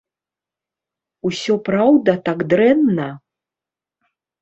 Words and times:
Усё 1.29 1.53
праўда 1.69 2.11
так 2.31 2.39
дрэнна? 2.57 3.09